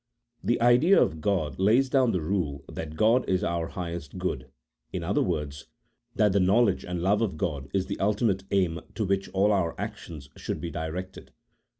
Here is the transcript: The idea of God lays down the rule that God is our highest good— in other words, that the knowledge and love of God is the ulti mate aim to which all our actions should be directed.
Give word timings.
The 0.43 0.59
idea 0.61 0.99
of 0.99 1.21
God 1.21 1.59
lays 1.59 1.87
down 1.87 2.11
the 2.11 2.21
rule 2.23 2.65
that 2.67 2.95
God 2.95 3.23
is 3.29 3.43
our 3.43 3.67
highest 3.67 4.17
good— 4.17 4.47
in 4.91 5.03
other 5.03 5.21
words, 5.21 5.67
that 6.15 6.31
the 6.31 6.39
knowledge 6.39 6.83
and 6.83 7.03
love 7.03 7.21
of 7.21 7.37
God 7.37 7.69
is 7.71 7.85
the 7.85 7.97
ulti 7.97 8.25
mate 8.25 8.43
aim 8.49 8.79
to 8.95 9.05
which 9.05 9.29
all 9.29 9.51
our 9.51 9.79
actions 9.79 10.31
should 10.35 10.59
be 10.59 10.71
directed. 10.71 11.31